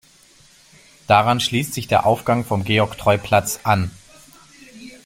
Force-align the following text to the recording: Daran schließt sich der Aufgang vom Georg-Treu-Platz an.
Daran 1.05 1.39
schließt 1.39 1.75
sich 1.75 1.85
der 1.87 2.07
Aufgang 2.07 2.43
vom 2.43 2.63
Georg-Treu-Platz 2.63 3.59
an. 3.61 3.91